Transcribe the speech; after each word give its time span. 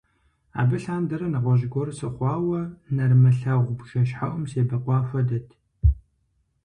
Абы 0.59 0.75
лъандэрэ 0.83 1.27
нэгъуэщӀ 1.33 1.65
гуэр 1.71 1.89
сыхъуауэ, 1.97 2.61
нэрымылъагъу 2.95 3.77
бжэщхьэӀум 3.79 4.43
себэкъуа 4.51 4.97
хуэдэт. 5.07 5.47